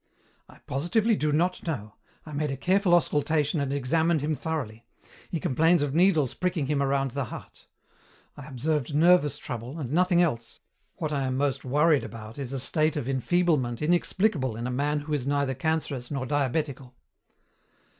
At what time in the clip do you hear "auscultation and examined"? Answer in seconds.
2.95-4.21